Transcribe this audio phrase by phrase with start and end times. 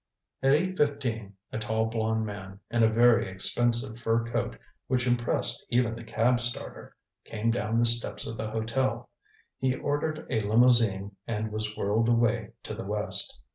[0.41, 5.63] At eight fifteen a tall blond man, in a very expensive fur coat which impressed
[5.69, 9.11] even the cab starter, came down the steps of the hotel.
[9.59, 13.39] He ordered a limousine and was whirled away to the west.